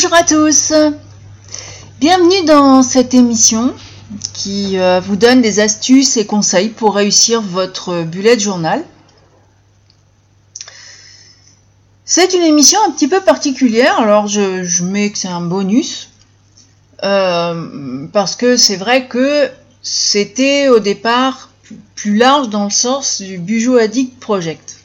[0.00, 0.72] Bonjour à tous.
[1.98, 3.74] Bienvenue dans cette émission
[4.32, 8.84] qui euh, vous donne des astuces et conseils pour réussir votre bullet journal.
[12.04, 16.10] C'est une émission un petit peu particulière, alors je, mets que c'est un bonus,
[17.02, 19.50] euh, parce que c'est vrai que
[19.82, 21.50] c'était au départ
[21.96, 24.76] plus large dans le sens du Bujo Addict Project.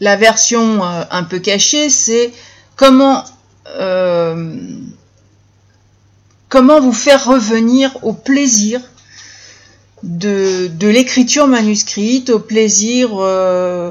[0.00, 2.32] La version euh, un peu cachée, c'est
[2.76, 3.24] comment
[3.78, 4.54] euh,
[6.48, 8.80] comment vous faire revenir au plaisir
[10.02, 13.90] de, l'écriture manuscrite, au plaisir euh,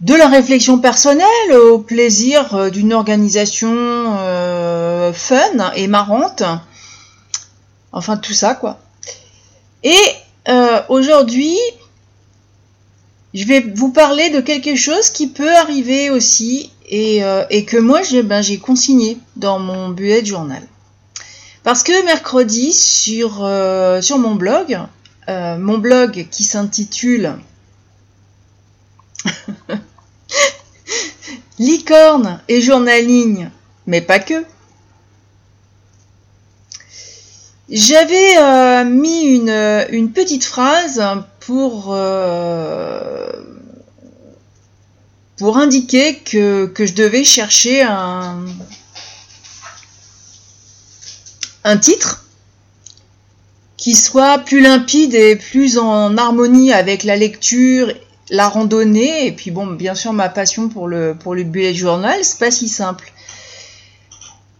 [0.00, 3.74] de la réflexion personnelle, au plaisir d'une organisation
[5.12, 6.42] fun et marrante.
[7.92, 8.80] Enfin tout ça quoi.
[9.82, 9.98] Et
[10.88, 11.56] aujourd'hui,
[13.32, 18.02] je vais vous parler de quelque chose qui peut arriver aussi et, euh, que moi
[18.02, 20.62] j'ai ben, consigné dans mon bullet journal.
[21.62, 24.78] Parce que mercredi sur, euh, mon blog,
[25.28, 27.34] euh, mon blog qui s'intitule
[31.58, 33.50] Licorne et journaling,
[33.86, 34.44] mais pas que.
[37.68, 41.00] J'avais mis une, une, petite phrase
[41.40, 43.32] pour, euh,
[45.36, 48.44] pour indiquer que, je devais chercher un,
[51.64, 52.24] un titre
[53.76, 57.92] qui soit plus limpide et plus en harmonie avec la lecture,
[58.28, 62.18] la randonnée, et puis bon, bien sûr ma passion pour le, pour le bullet journal,
[62.22, 63.10] c'est pas si simple.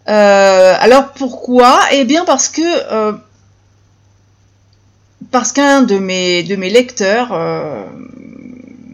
[0.09, 1.79] Euh, alors pourquoi?
[1.93, 3.13] Eh bien parce que euh,
[5.31, 7.85] parce qu'un de mes, de mes lecteurs euh,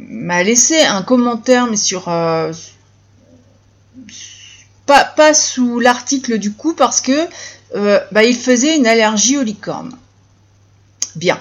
[0.09, 2.09] m'a laissé un commentaire, mais sur.
[2.09, 2.53] Euh,
[4.87, 7.29] pas, pas, sous l'article du coup, parce que
[7.75, 9.97] euh, bah, il faisait une allergie aux licornes.
[11.15, 11.41] Bien.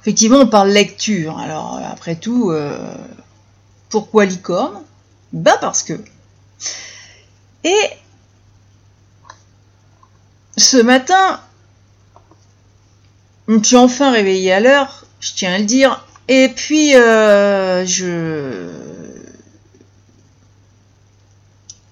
[0.00, 1.38] Effectivement, on parle lecture.
[1.38, 2.52] Alors, après tout,
[3.90, 4.82] pourquoi licorne?
[5.32, 5.92] Bah, parce que.
[7.64, 7.90] Et
[10.56, 11.40] ce matin,
[13.58, 16.04] je suis enfin réveillée à l'heure, je tiens à le dire.
[16.28, 18.68] Et puis, euh, je...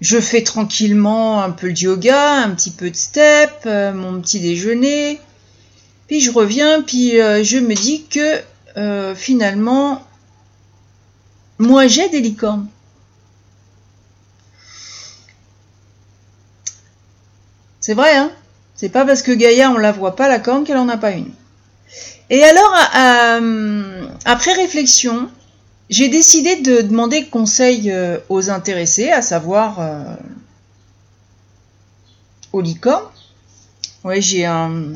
[0.01, 4.39] Je fais tranquillement un peu de yoga, un petit peu de step, euh, mon petit
[4.39, 5.21] déjeuner.
[6.07, 8.41] Puis je reviens, puis euh, je me dis que
[9.17, 10.07] finalement,
[11.59, 12.69] moi j'ai des licornes.
[17.81, 18.31] C'est vrai, hein?
[18.77, 21.11] C'est pas parce que Gaïa on la voit pas la corne qu'elle en a pas
[21.11, 21.33] une.
[22.31, 25.31] Et alors, euh, après réflexion,
[25.89, 30.15] j'ai décidé de demander conseil euh, aux intéressés, à savoir euh,
[32.53, 33.07] au licorne.
[34.05, 34.93] Ouais, j'ai un.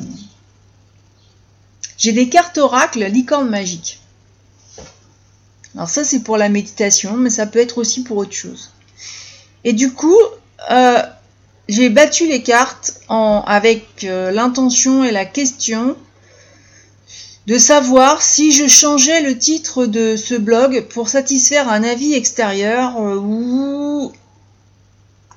[1.96, 4.00] J'ai des cartes oracles licorne magique.
[5.74, 8.70] Alors ça c'est pour la méditation, mais ça peut être aussi pour autre chose.
[9.64, 10.18] Et du coup,
[11.68, 15.96] j'ai battu les cartes avec l'intention et la question
[17.46, 22.96] de savoir si je changeais le titre de ce blog pour satisfaire un avis extérieur
[22.98, 24.12] euh, ou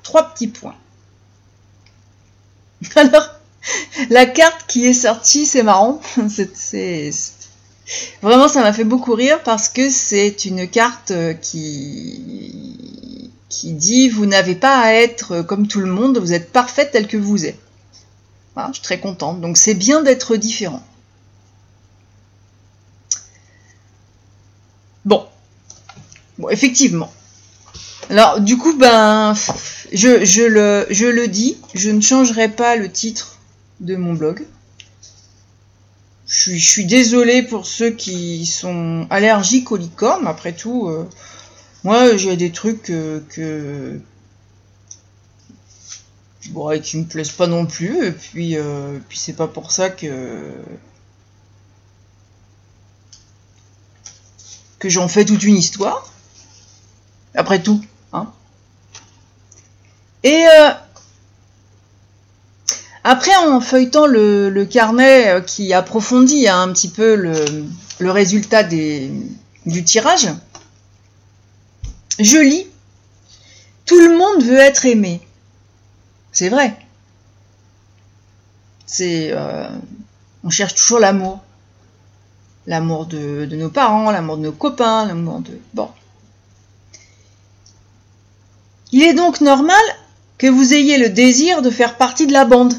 [0.02, 0.76] trois petits points.
[2.94, 3.28] Alors,
[4.10, 6.00] la carte qui est sortie, c'est marrant.
[8.22, 14.26] Vraiment, ça m'a fait beaucoup rire parce que c'est une carte qui, qui dit vous
[14.26, 17.58] n'avez pas à être comme tout le monde, vous êtes parfaite telle que vous êtes.
[18.56, 19.40] je suis très contente.
[19.40, 20.82] Donc c'est bien d'être différent.
[25.04, 25.24] Bon.
[26.50, 27.12] Effectivement.
[28.08, 29.34] Alors, du coup, ben,
[29.92, 33.38] je, le, dis, je ne changerai pas le titre
[33.80, 34.46] de mon blog.
[36.28, 40.26] Je suis, je suis désolée pour ceux qui sont allergiques aux licornes.
[40.26, 41.08] Après tout, euh,
[41.84, 44.00] moi, j'ai des trucs que, que
[46.50, 48.06] bon, et qui me plaisent pas non plus.
[48.06, 50.06] Et puis, euh, c'est pas pour ça que
[54.84, 56.12] j'en fais toute une histoire.
[57.36, 57.80] Après tout.
[58.12, 58.26] Hein.
[60.24, 60.70] Et euh,
[63.04, 69.84] après, en feuilletant le, carnet euh, qui approfondit hein, un petit peu le, résultat du
[69.84, 70.28] tirage,
[72.18, 72.66] je lis
[73.84, 75.20] Tout le monde veut être aimé.
[76.32, 76.76] C'est vrai.
[78.86, 79.68] C'est, euh,
[80.42, 81.40] on cherche toujours l'amour.
[82.66, 85.60] l'amour de, nos parents, l'amour de nos copains, l'amour de...
[85.74, 85.90] Bon.
[88.92, 89.82] Il est donc normal
[90.38, 92.74] que vous ayez le désir de faire partie de la bande.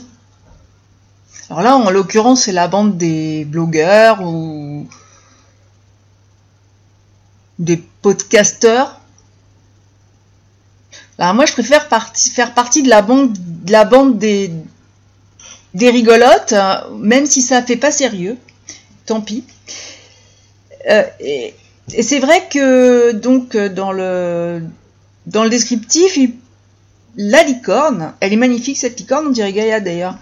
[1.50, 4.88] Alors là, en l'occurrence, c'est la bande des blogueurs ou
[7.60, 9.00] des podcasteurs.
[11.18, 14.52] Alors moi, je préfère faire partie de la bande, des,
[15.74, 16.54] des rigolotes,
[17.00, 18.38] même si ça fait pas sérieux.
[19.06, 19.44] Tant pis.
[20.90, 21.56] Euh, et,
[22.02, 24.62] c'est vrai que donc dans le
[25.28, 26.18] dans le descriptif,
[27.18, 30.18] la licorne, elle est magnifique cette licorne, on dirait Gaïa d'ailleurs.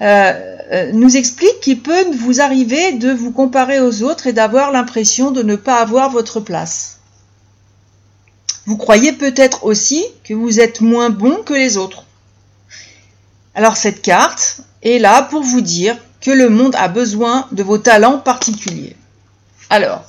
[0.00, 4.72] Euh, euh, nous explique qu'il peut vous arriver de vous comparer aux autres et d'avoir
[4.72, 6.98] l'impression de ne pas avoir votre place.
[8.66, 12.04] Vous croyez peut-être aussi que vous êtes moins bon que les autres.
[13.54, 17.78] Alors cette carte est là pour vous dire que le monde a besoin de vos
[17.78, 18.96] talents particuliers.
[19.70, 20.04] Alors,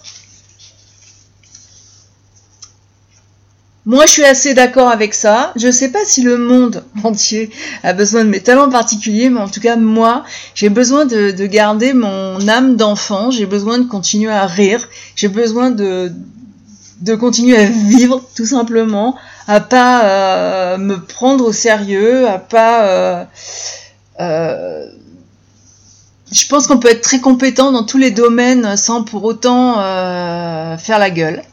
[3.85, 5.51] Moi, je suis assez d'accord avec ça.
[5.57, 7.49] Je ne sais pas si le monde entier
[7.83, 10.23] a besoin de mes talents particuliers, mais en tout cas, moi,
[10.55, 13.29] j'ai besoin de, garder mon âme d'enfant.
[13.29, 14.87] J'ai besoin de continuer à rire.
[15.15, 16.13] J'ai besoin de,
[17.01, 22.85] de continuer à vivre, tout simplement, à pas euh, me prendre au sérieux, à pas.
[22.85, 23.25] Euh,
[24.21, 24.85] euh,
[26.31, 29.75] je pense qu'on peut être très compétent dans tous les domaines sans pour autant
[30.77, 31.43] faire la gueule.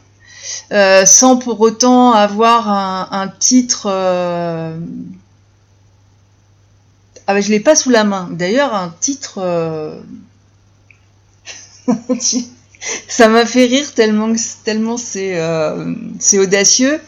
[0.71, 3.87] Euh, sans pour autant avoir un, titre.
[3.87, 4.77] Euh...
[7.27, 8.29] Ah ben, je l'ai pas sous la main.
[8.31, 9.39] D'ailleurs, un titre.
[9.39, 9.99] Euh,
[13.07, 14.33] ça m'a fait rire tellement
[14.63, 17.01] tellement c'est audacieux.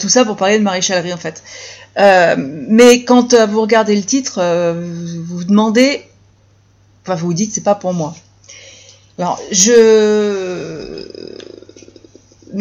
[0.00, 1.42] tout ça pour parler de maréchalerie en fait.
[1.96, 4.40] mais quand vous regardez le titre,
[4.74, 6.06] vous vous demandez,
[7.02, 8.14] enfin vous vous dites c'est pas pour moi.
[9.18, 11.08] Alors je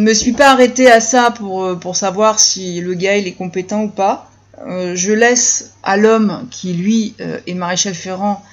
[0.01, 3.33] me suis pas arrêtée à ça pour, euh, pour savoir si le gars il est
[3.33, 4.29] compétent ou pas.
[4.67, 8.43] Euh, je laisse à l'homme qui lui euh, est maréchal Ferrand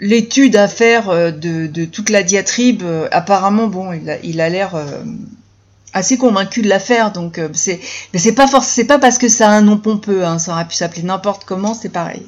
[0.00, 2.82] l'étude à faire de, toute la diatribe.
[3.12, 3.92] apparemment, bon,
[4.24, 4.74] il a l'air
[5.92, 7.78] assez convaincu de l'affaire, donc c'est
[8.12, 10.66] mais c'est pas c'est pas parce que ça a un nom pompeux, hein, ça aurait
[10.66, 12.26] pu s'appeler n'importe comment, c'est pareil.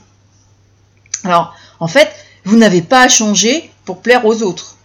[1.25, 2.08] Alors, en fait,
[2.44, 4.76] vous n'avez pas à changer pour plaire aux autres.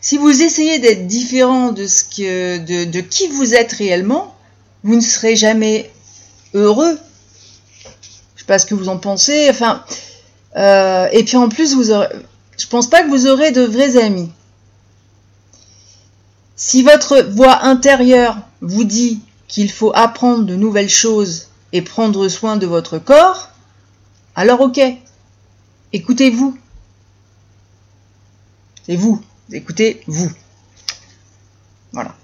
[0.00, 4.34] Si vous essayez d'être différent de, ce que, de, qui vous êtes réellement,
[4.82, 5.92] vous ne serez jamais
[6.54, 6.98] heureux.
[8.34, 9.48] Je sais pas ce que vous en pensez.
[9.48, 9.84] Enfin,
[10.56, 12.08] euh, et puis en plus, vous aurez,
[12.58, 14.30] je pense pas que vous aurez de vrais amis.
[16.56, 22.56] Si votre voix intérieure vous dit qu'il faut apprendre de nouvelles choses et prendre soin
[22.56, 23.50] de votre corps,
[24.34, 24.80] alors ok,
[25.92, 26.56] écoutez-vous.
[28.86, 29.22] C'est vous.
[29.52, 30.30] Écoutez, vous.
[31.92, 32.14] Voilà.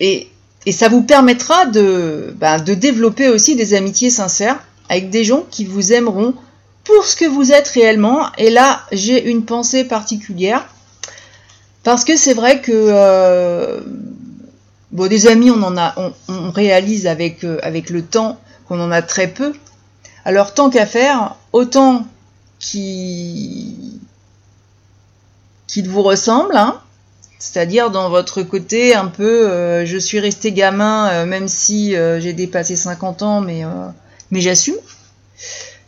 [0.00, 0.28] Et,
[0.70, 5.64] ça vous permettra de, ben, de développer aussi des amitiés sincères avec des gens qui
[5.64, 6.34] vous aimeront
[6.84, 8.26] pour ce que vous êtes réellement.
[8.38, 10.66] Et là, j'ai une pensée particulière.
[11.82, 13.80] Parce que c'est vrai que euh,
[14.92, 15.94] des amis, on en a,
[16.28, 18.38] on, réalise avec, euh, avec le temps
[18.68, 19.52] qu'on en a très peu.
[20.24, 22.06] Alors tant qu'à faire, autant
[22.62, 23.98] qui
[25.84, 26.80] vous ressemble, hein.
[27.42, 32.20] C'est-à-dire dans votre côté un peu euh, je suis resté gamin euh, même si euh,
[32.20, 33.64] j'ai dépassé 50 ans mais
[34.30, 34.76] mais j'assume.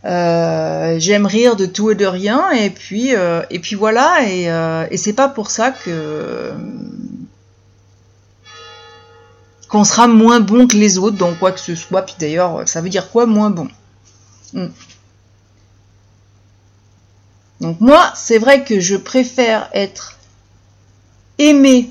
[0.02, 3.10] J'aime rire de tout et de rien et puis
[3.50, 4.48] et puis voilà et,
[4.90, 6.52] et c'est pas pour ça que
[9.68, 12.80] qu'on sera moins bon que les autres dans quoi que ce soit puis d'ailleurs ça
[12.80, 13.68] veut dire quoi moins bon?
[14.52, 14.66] Hmm.
[17.60, 20.18] Donc moi, c'est vrai que je préfère être
[21.38, 21.90] aimé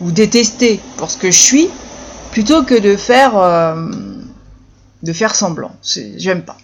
[0.00, 1.68] ou détesté pour ce que je suis
[2.30, 3.88] plutôt que de faire euh,
[5.02, 5.72] de faire semblant.
[6.16, 6.56] J'aime pas.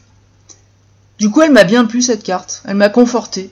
[1.19, 2.63] Du coup, elle m'a bien plu cette carte.
[2.67, 3.51] Elle m'a conforté.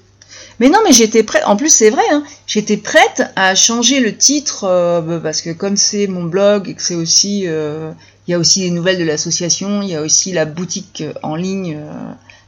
[0.61, 1.43] Mais non, mais j'étais prête.
[1.47, 2.05] En plus, c'est vrai.
[2.11, 6.69] Hein, j'étais prête à changer le titre euh, bah, parce que comme c'est mon blog
[6.69, 7.91] et que c'est aussi, euh,
[8.27, 11.35] il y a aussi les nouvelles de l'association, il y a aussi la boutique en
[11.35, 11.79] ligne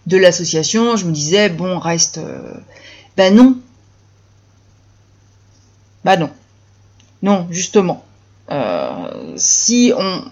[0.08, 2.20] de l'association, je me disais, bon, reste.
[3.16, 3.56] ben non.
[6.04, 6.30] Bah non.
[7.22, 8.04] Non, justement.
[8.50, 10.24] Euh, si on.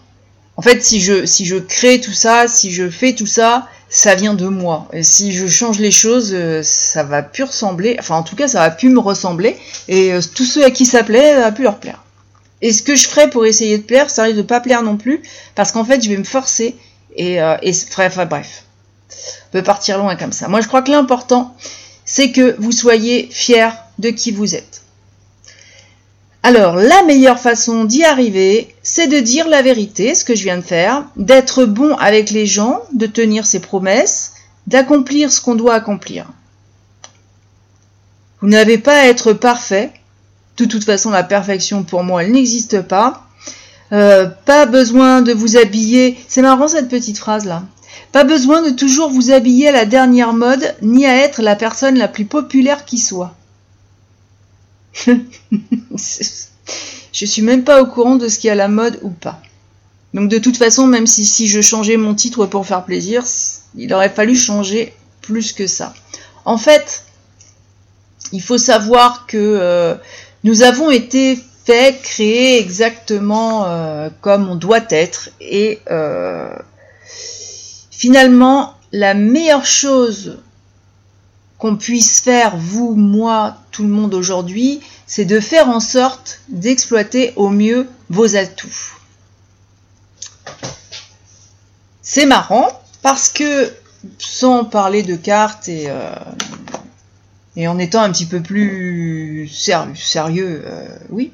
[0.59, 4.15] En fait, si je, si je crée tout ça, si je fais tout ça, ça
[4.15, 4.89] vient de moi.
[4.93, 7.97] Et si je change les choses, euh, ça va plus ressembler.
[7.99, 9.57] Enfin, en tout cas, ça va plus me ressembler.
[9.89, 12.03] Et tous ceux à qui ça plaît, ça va plus leur plaire.
[12.63, 14.97] Et ce que je ferai pour essayer de plaire, ça risque de pas plaire non
[14.97, 15.23] plus,
[15.55, 16.77] parce qu'en fait, je vais me forcer
[17.15, 18.65] Et, euh, et bref, bref,
[19.11, 20.49] on peut partir loin comme ça.
[20.49, 21.57] Moi, je crois que l'important,
[22.05, 24.83] c'est que vous soyez fiers de qui vous êtes.
[26.43, 30.59] Alors, la meilleure façon d'y arriver, c'est de dire la vérité, ce que je viens
[30.59, 34.35] de faire, d'être bon avec les gens, de tenir ses promesses,
[34.69, 36.27] d'accomplir ce qu'on doit accomplir.
[38.41, 39.91] Vous n'avez pas à être parfait.
[40.57, 43.27] De toute façon, la perfection, pour moi, elle n'existe pas.
[43.93, 46.17] Euh, pas besoin de vous habiller.
[46.29, 47.65] C'est marrant cette petite phrase-là.
[48.13, 51.99] Pas besoin de toujours vous habiller à la dernière mode, ni à être la personne
[51.99, 53.35] la plus populaire qui soit.
[55.07, 55.15] je
[57.25, 59.41] suis même pas au courant de ce qui est à la mode ou pas.
[60.15, 63.23] Donc de toute façon, même si, si je changeais mon titre pour faire plaisir,
[63.77, 65.93] il aurait fallu changer plus que ça.
[66.45, 67.05] En fait,
[68.33, 69.95] il faut savoir que euh,
[70.45, 75.31] nous avons été faits, créés exactement euh, comme on doit être.
[75.41, 76.49] Et euh,
[77.97, 80.39] finalement, la meilleure chose
[81.59, 87.33] qu'on puisse faire, vous, moi, tout le monde aujourd'hui, c'est de faire en sorte d'exploiter
[87.37, 88.93] au mieux vos atouts.
[92.03, 92.69] C'est marrant
[93.01, 93.73] parce que,
[94.19, 96.15] sans parler de cartes et, euh,
[97.67, 101.33] en étant un petit peu plus sérieux, euh, oui,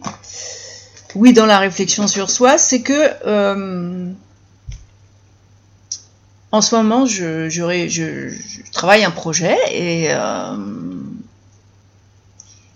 [1.17, 4.13] oui, dans la réflexion sur soi, c'est que euh,
[6.53, 8.31] en ce moment, je,
[8.73, 10.57] travaille un projet et, euh,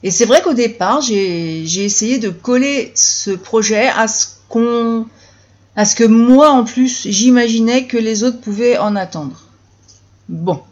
[0.03, 5.07] et c'est vrai qu'au départ, j'ai essayé de coller ce projet à ce qu'on
[5.75, 9.43] à ce que moi en plus j'imaginais que les autres pouvaient en attendre.
[10.31, 10.63] Bon.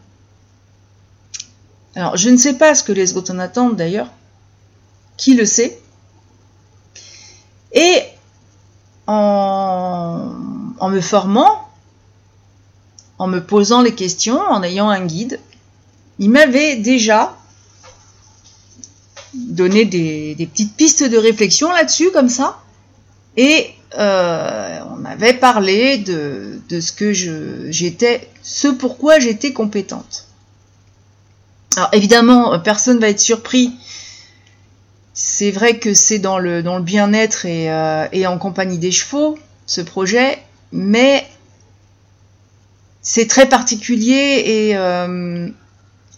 [1.95, 4.09] Alors, je ne sais pas ce que les autres en attendent d'ailleurs.
[5.19, 5.79] Qui le sait?
[7.73, 8.03] Et
[9.07, 10.33] en,
[10.81, 11.64] en me formant,
[13.19, 15.41] en me posant les questions, en ayant un guide,
[16.19, 17.37] il m'avait déjà
[19.35, 22.61] donné des, petites pistes de réflexion là-dessus, comme ça.
[23.37, 30.27] Et euh, on avait parlé de, ce que j'étais, ce pourquoi j'étais compétente.
[31.77, 33.73] Alors évidemment, personne va être surpris.
[35.13, 38.91] C'est vrai que c'est dans le, dans le bien-être et, euh, et en compagnie des
[38.91, 40.39] chevaux, ce projet,
[40.73, 41.27] mais
[43.05, 45.49] c'est très particulier et, euh,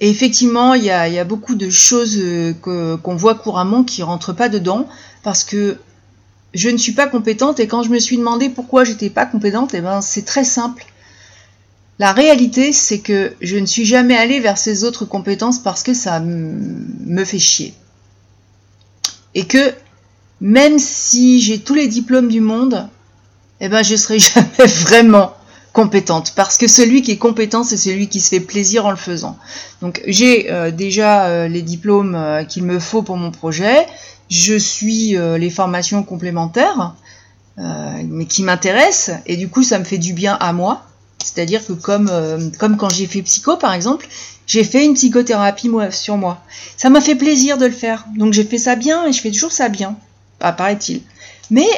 [0.01, 4.89] effectivement, il y a, beaucoup de choses euh, qu'on voit couramment qui rentrent pas dedans
[5.25, 5.79] parce que
[6.55, 9.75] je ne suis pas compétente et quand je me suis demandé pourquoi j'étais pas compétente,
[9.75, 10.87] et eh ben c'est très simple.
[11.99, 15.93] La réalité, c'est que je ne suis jamais allée vers ces autres compétences parce que
[15.93, 17.75] ça me fait chier.
[19.35, 19.75] Et que
[20.41, 22.89] même si j'ai tous les diplômes du monde,
[23.61, 25.36] eh ben je serai jamais vraiment
[25.77, 28.97] compétente parce que celui qui est compétent c'est celui qui se fait plaisir en le
[28.97, 29.37] faisant.
[29.83, 33.87] Donc j'ai euh, déjà euh, les diplômes euh, qu'il me faut pour mon projet.
[34.31, 36.95] Je suis les formations complémentaires
[37.59, 39.19] mais qui m'intéressent.
[39.27, 40.83] Et du coup ça me fait du bien à moi.
[41.23, 42.11] C'est à dire que comme
[42.59, 44.09] comme quand j'ai fait psycho par exemple
[44.47, 46.39] j'ai fait une psychothérapie sur moi.
[46.77, 48.07] Ça m'a fait plaisir de le faire.
[48.17, 49.95] Donc j'ai fait ça bien et je fais toujours ça bien
[50.41, 51.03] apparaît-il.
[51.51, 51.69] Mais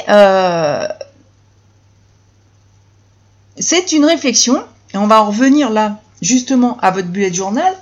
[3.61, 4.63] c'est une réflexion,
[4.95, 7.75] et on va en revenir là, justement, à votre bullet journal,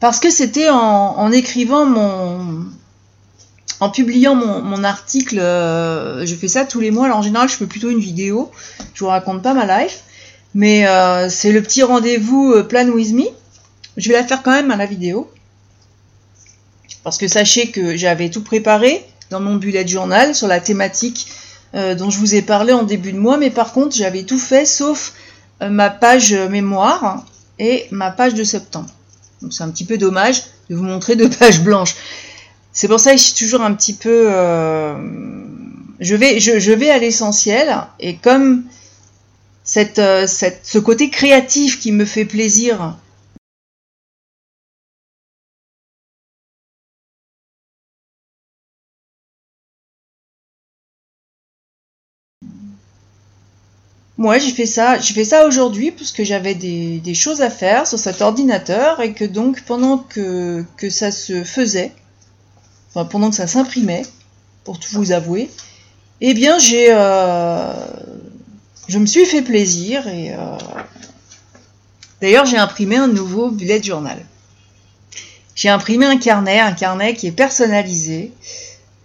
[0.00, 2.66] parce que c'était en, écrivant mon.
[3.80, 7.06] En publiant mon, article, euh, je fais ça tous les mois.
[7.06, 8.50] Alors en général, je fais plutôt une vidéo.
[8.94, 10.00] Je vous raconte pas ma life.
[10.54, 13.26] Mais euh, c'est le petit rendez-vous euh, Plan with me.
[13.96, 15.30] Je vais la faire quand même à la vidéo.
[17.04, 21.28] Parce que sachez que j'avais tout préparé dans mon bullet journal sur la thématique
[21.78, 24.38] euh, dont je vous ai parlé en début de mois, mais par contre j'avais tout
[24.38, 25.12] fait sauf
[25.62, 27.24] euh, ma page mémoire
[27.60, 28.88] et ma page de septembre.
[29.42, 31.94] Donc c'est un petit peu dommage de vous montrer deux pages blanches.
[32.72, 34.26] C'est pour ça que je suis toujours un petit peu...
[34.28, 34.96] Euh,
[36.00, 38.64] je, vais, à l'essentiel et comme
[39.64, 42.96] ce côté créatif qui me fait plaisir
[54.18, 57.86] Moi, j'ai fait ça, j'ai fait ça aujourd'hui parce que j'avais des, choses à faire
[57.86, 61.92] sur cet ordinateur et que donc pendant que, ça se faisait,
[62.90, 64.02] enfin pendant que ça s'imprimait,
[64.64, 65.48] pour tout vous avouer,
[66.20, 67.72] eh bien j'ai, euh,
[68.88, 70.58] je me suis fait plaisir et euh,
[72.20, 74.18] d'ailleurs j'ai imprimé un nouveau bullet journal.
[75.54, 78.32] J'ai imprimé un carnet, un carnet qui est personnalisé.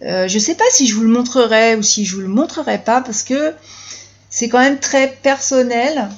[0.01, 2.27] Euh, je ne sais pas si je vous le montrerai ou si je vous le
[2.27, 3.53] montrerai pas parce que
[4.33, 6.09] c'est quand même très personnel.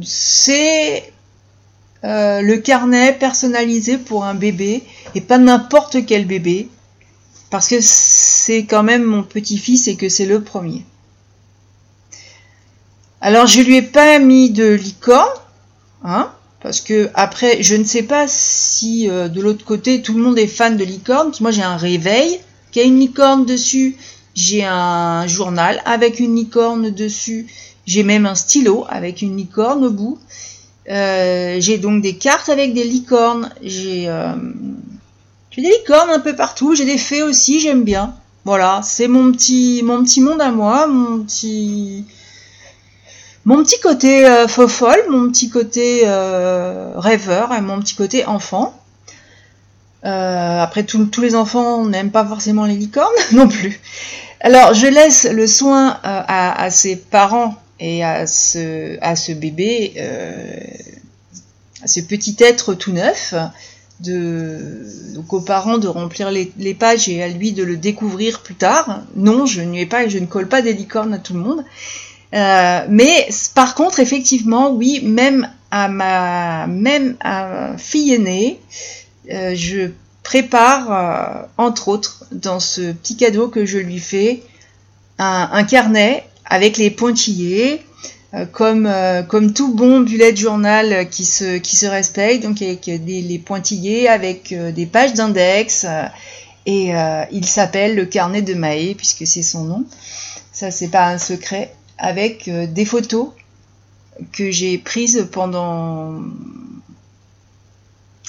[0.00, 1.12] c'est
[2.04, 4.84] euh, le carnet personnalisé pour un bébé
[5.16, 6.68] et pas n'importe quel bébé
[7.50, 10.84] parce que c'est quand même mon petit-fils et que c'est le premier.
[13.20, 15.40] Alors je lui ai pas mis de licorne,
[16.04, 16.30] hein,
[16.60, 20.38] parce que après je ne sais pas si euh, de l'autre côté tout le monde
[20.38, 21.32] est fan de licorne.
[21.40, 22.38] Moi j'ai un réveil
[22.70, 23.96] qui a une licorne dessus,
[24.36, 27.46] j'ai un journal avec une licorne dessus,
[27.86, 30.18] j'ai même un stylo avec une licorne au bout.
[30.90, 33.50] Euh, j'ai donc des cartes avec des licornes.
[33.62, 34.34] J'ai euh,
[35.56, 36.74] des licornes un peu partout.
[36.74, 38.14] J'ai des fées aussi, j'aime bien.
[38.44, 42.04] Voilà, c'est mon petit, mon petit monde à moi, mon petit,
[43.44, 44.46] mon petit côté euh,
[45.08, 48.80] mon petit côté euh, rêveur et mon petit côté enfant.
[50.02, 53.80] après, tous les enfants n'aiment pas forcément les licornes non plus.
[54.40, 60.60] Alors, je laisse le soin à, à ses parents et à ce, bébé, euh,
[61.82, 63.34] à ce petit être tout neuf,
[64.00, 69.02] donc aux parents de remplir les, pages et à lui de le découvrir plus tard.
[69.14, 71.64] Non, je n'y ai pas je ne colle pas des licornes à tout le monde.
[72.34, 77.16] Euh, mais par contre, effectivement, oui, même à ma même
[77.78, 78.60] fille aînée,
[79.30, 79.90] euh, je
[80.26, 84.42] prépare, entre autres, dans ce petit cadeau que je lui fais,
[85.18, 87.80] un, carnet avec les pointillés,
[88.34, 92.84] euh, comme, euh, comme tout bon bullet journal qui se, qui se respecte, donc avec
[92.84, 95.86] des, les pointillés, avec euh, des pages d'index,
[96.68, 96.92] et
[97.30, 99.84] il s'appelle le carnet de Maé, puisque c'est son nom.
[100.52, 103.28] Ça, c'est pas un secret, avec des photos
[104.32, 106.20] que j'ai prises pendant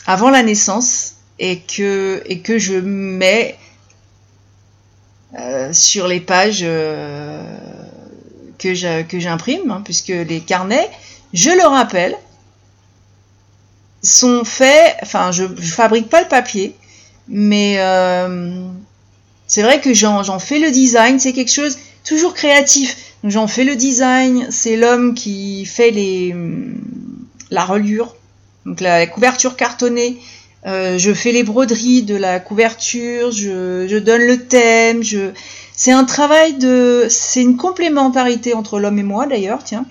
[0.05, 3.57] avant la naissance et que, et que je mets
[5.71, 6.65] sur les pages
[8.57, 8.73] que
[9.19, 10.89] j'imprime, hein, puisque les carnets,
[11.33, 12.15] je le rappelle,
[14.01, 16.75] sont faits, enfin je, ne fabrique pas le papier,
[17.27, 18.61] mais euh,
[19.47, 22.97] c'est vrai que j'en fais le design, c'est quelque chose toujours créatif.
[23.23, 26.35] J'en fais le design, c'est l'homme qui fait les,
[27.49, 28.15] la reliure,
[28.65, 30.17] donc la, couverture cartonnée.
[30.65, 35.03] Euh, je fais les broderies de la couverture, je, donne le thème,
[35.75, 39.85] c'est un travail de, c'est une complémentarité entre l'homme et moi d'ailleurs, tiens.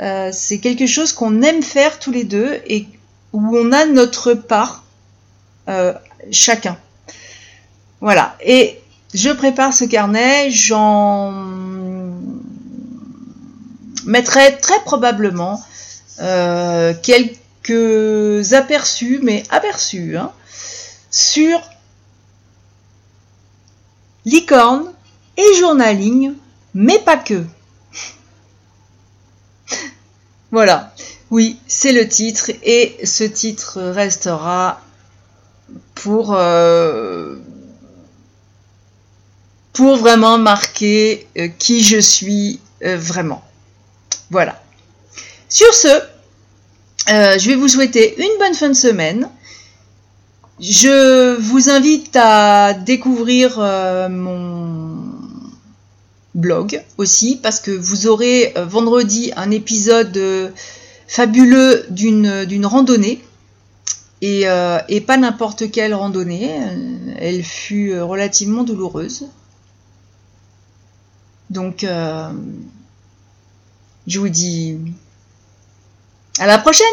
[0.00, 2.86] Euh, c'est quelque chose qu'on aime faire tous les deux et
[3.32, 4.82] où on a notre part
[5.68, 5.92] euh,
[6.30, 6.76] chacun.
[8.00, 8.36] Voilà.
[8.44, 8.80] Et
[9.14, 11.32] je prépare ce carnet, j'en
[14.04, 15.62] mettrai très probablement
[16.20, 16.92] euh,
[17.62, 20.32] quelques aperçus, mais aperçus, hein,
[21.10, 21.60] sur
[24.24, 24.92] licorne,
[25.36, 26.34] et journaling,
[26.74, 27.44] mais pas que.
[30.50, 30.94] voilà,
[31.30, 34.80] oui, c'est le titre et ce titre restera
[35.94, 37.36] pour, euh,
[39.72, 43.42] pour vraiment marquer euh, qui je suis euh, vraiment.
[44.30, 44.62] Voilà.
[45.48, 46.02] Sur ce,
[47.06, 49.28] je vais vous souhaiter une bonne fin de semaine.
[50.60, 53.58] Je vous invite à découvrir
[54.10, 54.92] mon
[56.34, 60.50] blog aussi, parce que vous aurez euh, vendredi un épisode euh,
[61.06, 63.22] fabuleux d'une randonnée.
[64.20, 66.48] Et, euh, et pas n'importe quelle randonnée,
[67.18, 69.26] elle fut relativement douloureuse.
[71.50, 71.84] Donc,
[74.06, 74.78] je vous dis
[76.38, 76.86] à la prochaine